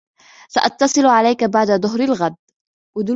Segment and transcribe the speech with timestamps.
[0.49, 2.35] سأتصل عليك بعد ظهر الغد.